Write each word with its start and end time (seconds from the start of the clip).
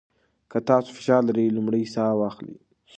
که 0.51 0.57
تاسو 0.67 0.89
فشار 0.97 1.21
لرئ، 1.27 1.45
لومړی 1.55 1.83
ساه 1.93 2.13
واخلئ. 2.19 2.55